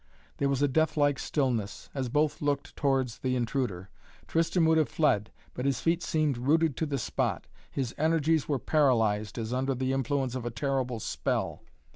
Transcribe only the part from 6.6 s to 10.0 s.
to the spot. His energies were paralyzed as under the